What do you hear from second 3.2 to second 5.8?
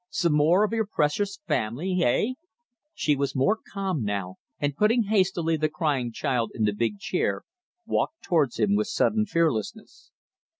more calm now, and putting hastily the